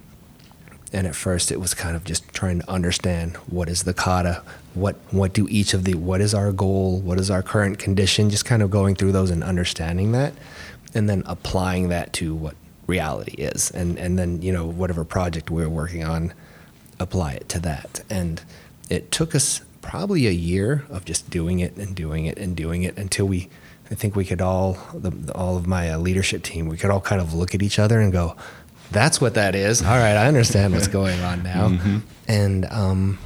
And 0.93 1.07
at 1.07 1.15
first, 1.15 1.51
it 1.51 1.59
was 1.59 1.73
kind 1.73 1.95
of 1.95 2.03
just 2.03 2.27
trying 2.33 2.61
to 2.61 2.69
understand 2.69 3.35
what 3.47 3.67
is 3.67 3.83
the 3.83 3.93
kata, 3.93 4.43
what 4.73 4.95
what 5.11 5.33
do 5.33 5.47
each 5.49 5.73
of 5.73 5.83
the, 5.85 5.95
what 5.95 6.21
is 6.21 6.33
our 6.33 6.51
goal, 6.51 6.99
what 7.01 7.19
is 7.19 7.31
our 7.31 7.41
current 7.41 7.79
condition, 7.79 8.29
just 8.29 8.45
kind 8.45 8.61
of 8.61 8.69
going 8.69 8.95
through 8.95 9.11
those 9.11 9.31
and 9.31 9.43
understanding 9.43 10.11
that, 10.11 10.33
and 10.93 11.09
then 11.09 11.23
applying 11.25 11.89
that 11.89 12.13
to 12.13 12.35
what 12.35 12.55
reality 12.85 13.33
is, 13.41 13.71
and 13.71 13.97
and 13.97 14.19
then 14.19 14.41
you 14.41 14.53
know 14.53 14.65
whatever 14.65 15.03
project 15.03 15.49
we 15.49 15.63
we're 15.63 15.69
working 15.69 16.03
on, 16.03 16.33
apply 16.99 17.33
it 17.33 17.49
to 17.49 17.59
that. 17.59 18.01
And 18.09 18.41
it 18.89 19.11
took 19.11 19.33
us 19.33 19.61
probably 19.81 20.27
a 20.27 20.31
year 20.31 20.85
of 20.89 21.05
just 21.05 21.29
doing 21.29 21.59
it 21.59 21.75
and 21.75 21.95
doing 21.95 22.25
it 22.25 22.37
and 22.37 22.55
doing 22.55 22.83
it 22.83 22.97
until 22.97 23.25
we 23.25 23.49
I 23.91 23.95
think 23.95 24.15
we 24.15 24.25
could 24.25 24.41
all, 24.41 24.77
the, 24.93 25.31
all 25.33 25.57
of 25.57 25.67
my 25.67 25.91
uh, 25.91 25.97
leadership 25.99 26.41
team, 26.41 26.67
we 26.67 26.77
could 26.77 26.89
all 26.89 27.01
kind 27.01 27.21
of 27.21 27.33
look 27.33 27.53
at 27.53 27.61
each 27.61 27.77
other 27.77 27.99
and 27.99 28.11
go, 28.11 28.35
"That's 28.93 29.19
what 29.19 29.33
that 29.33 29.55
is." 29.55 29.81
All 29.81 29.97
right, 29.97 30.15
I 30.15 30.27
understand 30.27 30.73
what's 30.73 30.87
going 30.99 31.19
on 31.21 31.43
now. 31.43 31.69
Mm-hmm. 31.69 31.97
And 32.27 32.65
um, 32.65 33.19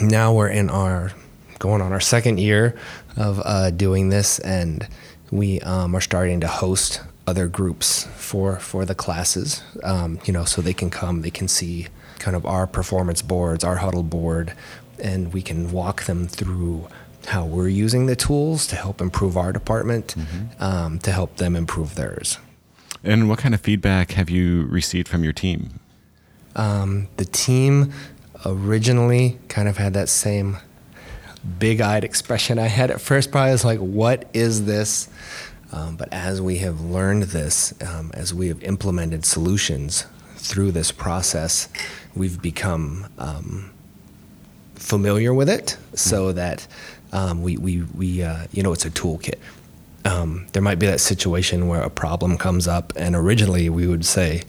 now 0.00 0.32
we're 0.32 0.48
in 0.48 0.70
our 0.70 1.12
going 1.58 1.80
on 1.80 1.92
our 1.92 2.00
second 2.00 2.38
year 2.38 2.76
of 3.16 3.40
uh, 3.44 3.70
doing 3.70 4.08
this, 4.08 4.38
and 4.40 4.86
we 5.30 5.60
um, 5.60 5.94
are 5.94 6.00
starting 6.00 6.40
to 6.40 6.48
host 6.48 7.00
other 7.26 7.48
groups 7.48 8.04
for 8.16 8.56
for 8.56 8.84
the 8.84 8.94
classes. 8.94 9.62
Um, 9.82 10.18
you 10.24 10.32
know, 10.32 10.44
so 10.44 10.62
they 10.62 10.74
can 10.74 10.90
come, 10.90 11.22
they 11.22 11.30
can 11.30 11.48
see 11.48 11.88
kind 12.18 12.36
of 12.36 12.46
our 12.46 12.66
performance 12.66 13.22
boards, 13.22 13.64
our 13.64 13.76
huddle 13.76 14.02
board, 14.02 14.52
and 14.98 15.32
we 15.32 15.42
can 15.42 15.72
walk 15.72 16.04
them 16.04 16.26
through 16.26 16.88
how 17.26 17.44
we're 17.44 17.68
using 17.68 18.06
the 18.06 18.16
tools 18.16 18.66
to 18.66 18.76
help 18.76 19.00
improve 19.00 19.36
our 19.36 19.52
department, 19.52 20.14
mm-hmm. 20.16 20.62
um, 20.62 20.98
to 21.00 21.12
help 21.12 21.36
them 21.36 21.56
improve 21.56 21.94
theirs. 21.94 22.38
And 23.04 23.28
what 23.28 23.38
kind 23.38 23.54
of 23.54 23.60
feedback 23.60 24.12
have 24.12 24.30
you 24.30 24.64
received 24.64 25.08
from 25.08 25.22
your 25.22 25.34
team? 25.34 25.78
Um, 26.56 27.08
the 27.18 27.26
team 27.26 27.92
originally 28.46 29.38
kind 29.48 29.68
of 29.68 29.76
had 29.76 29.92
that 29.92 30.08
same 30.08 30.56
big 31.58 31.82
eyed 31.82 32.02
expression 32.02 32.58
I 32.58 32.68
had 32.68 32.90
at 32.90 33.00
first. 33.00 33.30
Probably 33.30 33.52
was 33.52 33.64
like, 33.64 33.78
what 33.78 34.28
is 34.32 34.64
this? 34.64 35.08
Um, 35.70 35.96
but 35.96 36.08
as 36.12 36.40
we 36.40 36.58
have 36.58 36.80
learned 36.80 37.24
this, 37.24 37.74
um, 37.82 38.10
as 38.14 38.32
we 38.32 38.48
have 38.48 38.62
implemented 38.62 39.26
solutions 39.26 40.06
through 40.36 40.72
this 40.72 40.90
process, 40.90 41.68
we've 42.14 42.40
become 42.40 43.06
um, 43.18 43.70
familiar 44.76 45.34
with 45.34 45.50
it 45.50 45.76
so 45.94 46.28
mm-hmm. 46.28 46.36
that 46.36 46.66
um, 47.12 47.42
we, 47.42 47.58
we, 47.58 47.82
we 47.94 48.22
uh, 48.22 48.46
you 48.52 48.62
know, 48.62 48.72
it's 48.72 48.86
a 48.86 48.90
toolkit. 48.90 49.38
Um, 50.04 50.46
there 50.52 50.62
might 50.62 50.78
be 50.78 50.86
that 50.86 51.00
situation 51.00 51.68
where 51.68 51.82
a 51.82 51.90
problem 51.90 52.36
comes 52.36 52.68
up, 52.68 52.92
and 52.96 53.16
originally 53.16 53.68
we 53.68 53.86
would 53.86 54.04
say, 54.04 54.42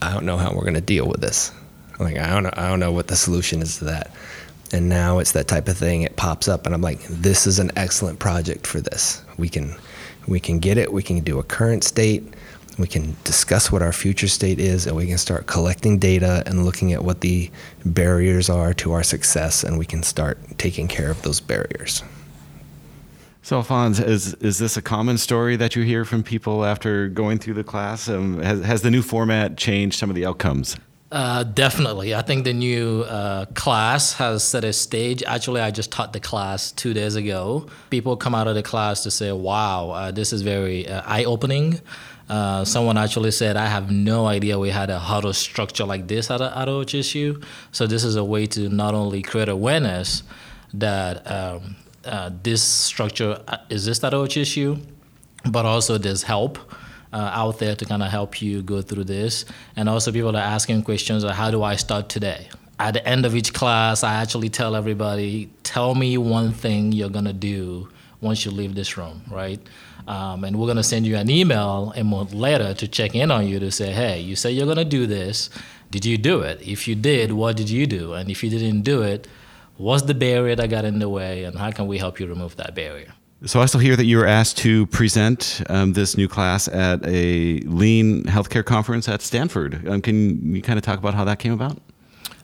I 0.00 0.12
don't 0.12 0.24
know 0.24 0.36
how 0.36 0.52
we're 0.52 0.62
going 0.62 0.74
to 0.74 0.80
deal 0.80 1.06
with 1.06 1.20
this. 1.20 1.52
Like, 2.00 2.16
I 2.16 2.30
don't 2.30 2.44
know, 2.44 2.54
I 2.54 2.68
don't 2.68 2.80
know 2.80 2.92
what 2.92 3.08
the 3.08 3.16
solution 3.16 3.62
is 3.62 3.78
to 3.78 3.84
that. 3.84 4.10
And 4.72 4.88
now 4.88 5.18
it's 5.18 5.32
that 5.32 5.48
type 5.48 5.68
of 5.68 5.76
thing. 5.76 6.02
It 6.02 6.16
pops 6.16 6.48
up, 6.48 6.64
and 6.64 6.74
I'm 6.74 6.80
like, 6.80 7.02
this 7.06 7.46
is 7.46 7.58
an 7.58 7.70
excellent 7.76 8.18
project 8.18 8.66
for 8.66 8.80
this. 8.80 9.22
We 9.36 9.48
can, 9.48 9.76
we 10.26 10.40
can 10.40 10.58
get 10.58 10.78
it. 10.78 10.92
We 10.92 11.02
can 11.02 11.20
do 11.20 11.38
a 11.38 11.42
current 11.42 11.84
state 11.84 12.34
we 12.78 12.86
can 12.86 13.16
discuss 13.24 13.70
what 13.70 13.82
our 13.82 13.92
future 13.92 14.28
state 14.28 14.58
is 14.58 14.86
and 14.86 14.96
we 14.96 15.06
can 15.06 15.18
start 15.18 15.46
collecting 15.46 15.98
data 15.98 16.42
and 16.46 16.64
looking 16.64 16.92
at 16.92 17.04
what 17.04 17.20
the 17.20 17.50
barriers 17.84 18.48
are 18.48 18.72
to 18.74 18.92
our 18.92 19.02
success 19.02 19.62
and 19.62 19.78
we 19.78 19.84
can 19.84 20.02
start 20.02 20.38
taking 20.58 20.88
care 20.88 21.10
of 21.10 21.20
those 21.22 21.40
barriers. 21.40 22.02
So, 23.44 23.56
Alphonse, 23.56 23.98
is 23.98 24.34
is 24.34 24.58
this 24.58 24.76
a 24.76 24.82
common 24.82 25.18
story 25.18 25.56
that 25.56 25.74
you 25.74 25.82
hear 25.82 26.04
from 26.04 26.22
people 26.22 26.64
after 26.64 27.08
going 27.08 27.38
through 27.38 27.54
the 27.54 27.64
class? 27.64 28.08
Um, 28.08 28.40
has 28.40 28.64
has 28.64 28.82
the 28.82 28.90
new 28.90 29.02
format 29.02 29.56
changed 29.56 29.98
some 29.98 30.08
of 30.10 30.14
the 30.14 30.24
outcomes? 30.24 30.76
Uh, 31.10 31.42
definitely. 31.42 32.14
I 32.14 32.22
think 32.22 32.44
the 32.44 32.54
new 32.54 33.02
uh, 33.02 33.46
class 33.46 34.14
has 34.14 34.44
set 34.44 34.62
a 34.62 34.72
stage. 34.72 35.24
Actually, 35.24 35.60
I 35.60 35.72
just 35.72 35.90
taught 35.90 36.12
the 36.12 36.20
class 36.20 36.70
two 36.70 36.94
days 36.94 37.16
ago. 37.16 37.66
People 37.90 38.16
come 38.16 38.34
out 38.34 38.46
of 38.46 38.54
the 38.54 38.62
class 38.62 39.02
to 39.02 39.10
say, 39.10 39.32
"Wow, 39.32 39.90
uh, 39.90 40.12
this 40.12 40.32
is 40.32 40.42
very 40.42 40.88
uh, 40.88 41.02
eye-opening." 41.04 41.80
Uh, 42.28 42.64
someone 42.64 42.96
actually 42.96 43.32
said, 43.32 43.56
I 43.56 43.66
have 43.66 43.90
no 43.90 44.26
idea 44.26 44.58
we 44.58 44.70
had 44.70 44.88
a 44.88 44.98
huddle 44.98 45.34
structure 45.34 45.84
like 45.84 46.06
this 46.06 46.30
at, 46.30 46.40
at 46.40 46.68
OHSU. 46.68 47.44
So, 47.72 47.86
this 47.86 48.04
is 48.04 48.14
a 48.16 48.24
way 48.24 48.46
to 48.46 48.68
not 48.70 48.94
only 48.94 49.20
create 49.20 49.48
awareness 49.48 50.22
that 50.72 51.30
um, 51.30 51.76
uh, 52.04 52.30
this 52.42 52.62
structure 52.62 53.42
exists 53.70 54.02
at 54.04 54.12
OHSU, 54.12 54.80
but 55.50 55.64
also 55.64 55.98
there's 55.98 56.22
help. 56.22 56.58
Uh, 57.14 57.30
out 57.34 57.58
there 57.58 57.76
to 57.76 57.84
kind 57.84 58.02
of 58.02 58.08
help 58.08 58.40
you 58.40 58.62
go 58.62 58.80
through 58.80 59.04
this. 59.04 59.44
And 59.76 59.86
also, 59.86 60.10
people 60.10 60.34
are 60.34 60.40
asking 60.40 60.82
questions 60.82 61.24
like, 61.24 61.34
How 61.34 61.50
do 61.50 61.62
I 61.62 61.76
start 61.76 62.08
today? 62.08 62.48
At 62.78 62.94
the 62.94 63.06
end 63.06 63.26
of 63.26 63.36
each 63.36 63.52
class, 63.52 64.02
I 64.02 64.14
actually 64.14 64.48
tell 64.48 64.74
everybody, 64.74 65.50
Tell 65.62 65.94
me 65.94 66.16
one 66.16 66.52
thing 66.52 66.90
you're 66.90 67.10
going 67.10 67.26
to 67.26 67.34
do 67.34 67.90
once 68.22 68.46
you 68.46 68.50
leave 68.50 68.74
this 68.74 68.96
room, 68.96 69.20
right? 69.30 69.60
Um, 70.06 70.44
and 70.44 70.58
we're 70.58 70.66
going 70.66 70.78
to 70.78 70.82
send 70.82 71.06
you 71.06 71.16
an 71.16 71.30
email 71.30 71.92
a 71.94 72.02
month 72.02 72.32
later 72.32 72.74
to 72.74 72.88
check 72.88 73.14
in 73.14 73.30
on 73.30 73.46
you 73.46 73.58
to 73.60 73.70
say, 73.70 73.92
hey, 73.92 74.20
you 74.20 74.34
say 74.36 74.50
you're 74.50 74.66
going 74.66 74.78
to 74.78 74.84
do 74.84 75.06
this. 75.06 75.50
Did 75.90 76.04
you 76.04 76.18
do 76.18 76.40
it? 76.40 76.60
If 76.66 76.88
you 76.88 76.94
did, 76.94 77.32
what 77.32 77.56
did 77.56 77.68
you 77.68 77.86
do? 77.86 78.14
And 78.14 78.30
if 78.30 78.42
you 78.42 78.50
didn't 78.50 78.82
do 78.82 79.02
it, 79.02 79.28
what's 79.82 80.04
the 80.04 80.14
barrier 80.14 80.54
that 80.56 80.70
got 80.70 80.84
in 80.84 80.98
the 80.98 81.08
way, 81.08 81.44
and 81.44 81.58
how 81.58 81.70
can 81.70 81.86
we 81.86 81.98
help 81.98 82.20
you 82.20 82.26
remove 82.26 82.56
that 82.56 82.74
barrier? 82.74 83.12
So 83.44 83.60
I 83.60 83.66
still 83.66 83.80
hear 83.80 83.96
that 83.96 84.04
you 84.04 84.18
were 84.18 84.26
asked 84.26 84.58
to 84.58 84.86
present 84.86 85.62
um, 85.68 85.94
this 85.94 86.16
new 86.16 86.28
class 86.28 86.68
at 86.68 87.00
a 87.04 87.58
lean 87.60 88.22
healthcare 88.24 88.64
conference 88.64 89.08
at 89.08 89.20
Stanford. 89.20 89.86
Um, 89.88 90.00
can 90.00 90.54
you 90.54 90.62
kind 90.62 90.78
of 90.78 90.84
talk 90.84 91.00
about 91.00 91.14
how 91.14 91.24
that 91.24 91.40
came 91.40 91.52
about? 91.52 91.78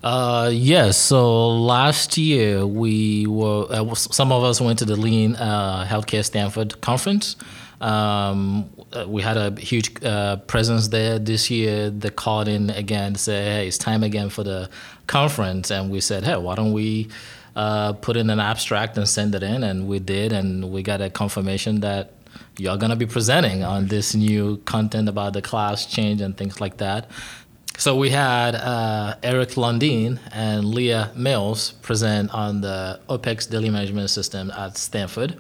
Uh, 0.03 0.51
yes. 0.53 0.97
So 0.97 1.49
last 1.57 2.17
year 2.17 2.67
we 2.67 3.27
were 3.27 3.67
uh, 3.71 3.95
some 3.95 4.33
of 4.33 4.43
us 4.43 4.61
went 4.61 4.79
to 4.81 4.85
the 4.85 4.97
Lean 4.97 5.37
uh, 5.37 5.87
Healthcare 5.89 6.25
Stanford 6.25 6.81
conference. 6.81 7.37
Um, 7.81 8.71
uh, 8.93 9.05
we 9.07 9.23
had 9.23 9.37
a 9.37 9.59
huge 9.61 10.03
uh, 10.05 10.37
presence 10.37 10.89
there 10.89 11.19
this 11.19 11.51
year. 11.51 11.91
They 11.91 12.11
called 12.11 12.49
in 12.49 12.71
again 12.71 13.15
to 13.15 13.19
say, 13.19 13.45
"Hey, 13.45 13.69
it's 13.69 13.79
time 13.79 14.03
again 14.03 14.31
for 14.31 14.43
the 14.43 14.69
conference," 15.07 15.71
and 15.71 15.91
we 15.91 16.01
said, 16.01 16.25
"Hey, 16.25 16.37
why 16.37 16.55
don't 16.55 16.73
we?" 16.73 17.09
Uh, 17.57 17.93
put 17.93 18.17
in 18.17 18.31
an 18.31 18.39
abstract 18.39 18.97
and 18.97 19.09
send 19.09 19.35
it 19.35 19.43
in, 19.43 19.65
and 19.65 19.89
we 19.89 19.99
did, 19.99 20.33
and 20.33 20.71
we 20.71 20.81
got 20.81 21.01
a 21.01 21.11
confirmation 21.11 21.81
that 21.81 22.13
you're 22.57 22.77
going 22.77 22.91
to 22.91 22.97
be 22.97 23.07
presenting 23.07 23.65
on 23.65 23.89
this 23.89 24.15
new 24.15 24.59
content 24.59 25.09
about 25.09 25.33
the 25.33 25.43
class 25.43 25.85
change 25.85 26.21
and 26.21 26.37
things 26.37 26.61
like 26.61 26.77
that. 26.77 27.11
So 27.77 27.97
we 27.97 28.11
had 28.11 28.57
uh, 28.57 29.15
Eric 29.23 29.51
Lundin 29.51 30.19
and 30.33 30.65
Leah 30.65 31.13
Mills 31.15 31.73
present 31.83 32.33
on 32.35 32.61
the 32.61 33.01
OPEX 33.09 33.49
daily 33.49 33.71
management 33.71 34.11
system 34.11 34.51
at 34.51 34.77
Stanford. 34.77 35.39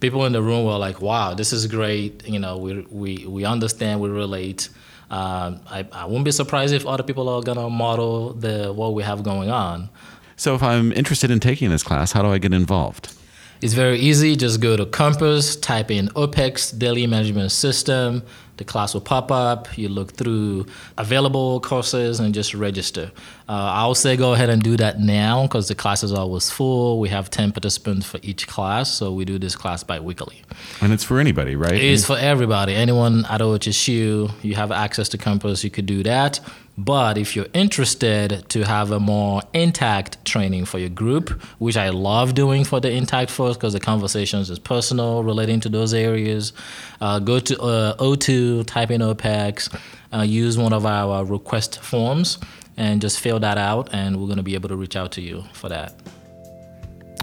People 0.00 0.24
in 0.26 0.32
the 0.32 0.42
room 0.42 0.64
were 0.64 0.78
like, 0.78 1.00
"Wow, 1.00 1.34
this 1.34 1.52
is 1.52 1.66
great! 1.66 2.26
You 2.26 2.38
know, 2.38 2.56
we 2.58 2.86
we 2.90 3.26
we 3.26 3.44
understand, 3.44 4.00
we 4.00 4.08
relate." 4.08 4.68
Um, 5.10 5.60
I, 5.70 5.86
I 5.90 6.04
wouldn't 6.04 6.26
be 6.26 6.32
surprised 6.32 6.74
if 6.74 6.86
other 6.86 7.02
people 7.02 7.28
are 7.28 7.40
gonna 7.42 7.70
model 7.70 8.34
the 8.34 8.72
what 8.72 8.94
we 8.94 9.02
have 9.02 9.22
going 9.22 9.50
on. 9.50 9.88
So, 10.36 10.54
if 10.54 10.62
I'm 10.62 10.92
interested 10.92 11.30
in 11.30 11.40
taking 11.40 11.70
this 11.70 11.82
class, 11.82 12.12
how 12.12 12.22
do 12.22 12.28
I 12.28 12.38
get 12.38 12.52
involved? 12.52 13.14
It's 13.60 13.74
very 13.74 13.98
easy. 13.98 14.36
Just 14.36 14.60
go 14.60 14.76
to 14.76 14.86
Compass, 14.86 15.56
type 15.56 15.90
in 15.90 16.08
OPEX 16.10 16.78
Daily 16.78 17.08
Management 17.08 17.50
System. 17.50 18.22
The 18.58 18.64
class 18.64 18.94
will 18.94 19.00
pop 19.00 19.32
up. 19.32 19.76
You 19.76 19.88
look 19.88 20.12
through 20.12 20.66
available 20.96 21.60
courses 21.60 22.20
and 22.20 22.32
just 22.32 22.54
register. 22.54 23.10
Uh, 23.48 23.72
I'll 23.74 23.94
say 23.94 24.16
go 24.16 24.34
ahead 24.34 24.50
and 24.50 24.62
do 24.62 24.76
that 24.76 25.00
now 25.00 25.42
because 25.42 25.68
the 25.68 25.74
class 25.74 26.04
is 26.04 26.12
always 26.12 26.50
full. 26.50 27.00
We 27.00 27.08
have 27.08 27.30
10 27.30 27.52
participants 27.52 28.04
for 28.04 28.20
each 28.22 28.46
class, 28.46 28.92
so 28.92 29.10
we 29.10 29.24
do 29.24 29.38
this 29.38 29.56
class 29.56 29.82
bi 29.82 29.98
weekly. 30.00 30.42
And 30.82 30.92
it's 30.92 31.02
for 31.02 31.18
anybody, 31.18 31.56
right? 31.56 31.72
It 31.72 31.82
is 31.82 32.04
for 32.04 32.18
everybody. 32.18 32.74
Anyone 32.74 33.24
at 33.24 33.40
OHSU, 33.40 34.30
you 34.42 34.54
have 34.54 34.70
access 34.70 35.08
to 35.10 35.18
Compass, 35.18 35.64
you 35.64 35.70
could 35.70 35.86
do 35.86 36.02
that. 36.02 36.40
But 36.76 37.18
if 37.18 37.34
you're 37.34 37.48
interested 37.54 38.44
to 38.50 38.64
have 38.64 38.92
a 38.92 39.00
more 39.00 39.42
intact 39.52 40.24
training 40.24 40.66
for 40.66 40.78
your 40.78 40.90
group, 40.90 41.30
which 41.58 41.76
I 41.76 41.88
love 41.88 42.34
doing 42.34 42.64
for 42.64 42.80
the 42.80 42.90
intact 42.90 43.30
folks 43.32 43.56
because 43.56 43.72
the 43.72 43.80
conversations 43.80 44.48
is 44.48 44.60
personal 44.60 45.24
relating 45.24 45.58
to 45.60 45.68
those 45.68 45.92
areas, 45.92 46.52
uh, 47.00 47.18
go 47.18 47.40
to 47.40 47.60
uh, 47.60 47.96
O2, 47.96 48.66
type 48.66 48.92
in 48.92 49.00
OPEX, 49.00 49.74
uh, 50.12 50.22
use 50.22 50.56
one 50.56 50.72
of 50.72 50.86
our 50.86 51.24
request 51.24 51.82
forms, 51.82 52.38
and 52.78 53.02
just 53.02 53.18
fill 53.18 53.40
that 53.40 53.58
out, 53.58 53.90
and 53.92 54.18
we're 54.18 54.26
going 54.26 54.38
to 54.38 54.42
be 54.42 54.54
able 54.54 54.68
to 54.70 54.76
reach 54.76 54.96
out 54.96 55.12
to 55.12 55.20
you 55.20 55.44
for 55.52 55.68
that. 55.68 55.92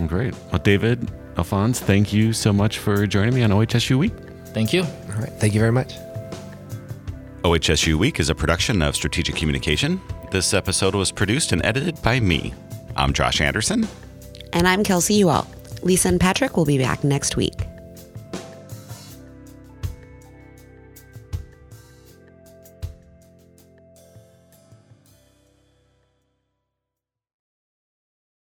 Great. 0.06 0.36
Well, 0.52 0.60
David, 0.60 1.10
Alphonse, 1.38 1.80
thank 1.80 2.12
you 2.12 2.34
so 2.34 2.52
much 2.52 2.78
for 2.78 3.08
joining 3.08 3.34
me 3.34 3.42
on 3.42 3.50
OHSU 3.50 3.98
Week. 3.98 4.14
Thank 4.48 4.74
you. 4.74 4.84
All 4.84 5.22
right. 5.22 5.32
Thank 5.40 5.54
you 5.54 5.60
very 5.62 5.72
much. 5.72 5.96
OHSU 7.44 7.96
Week 7.96 8.20
is 8.20 8.30
a 8.30 8.36
production 8.36 8.82
of 8.82 8.96
Strategic 8.96 9.36
Communication. 9.36 10.02
This 10.32 10.54
episode 10.54 10.94
was 10.94 11.12
produced 11.12 11.54
and 11.54 11.64
edited 11.66 12.02
by 12.02 12.20
me. 12.20 12.54
I'm 12.98 13.14
Josh 13.14 13.40
Anderson. 13.40 13.88
And 14.52 14.68
I'm 14.68 14.84
Kelsey 14.84 15.16
Ewell. 15.16 15.48
Lisa 15.84 16.10
and 16.10 16.20
Patrick 16.20 16.58
will 16.58 16.66
be 16.66 16.78
back 16.78 17.04
next 17.04 17.38
week. 17.38 17.65